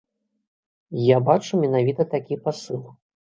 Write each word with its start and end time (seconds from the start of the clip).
Я 1.07 1.17
бачу 1.27 1.59
менавіта 1.65 2.07
такі 2.15 2.39
пасыл. 2.49 2.81